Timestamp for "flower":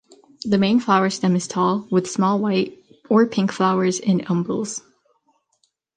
0.79-1.11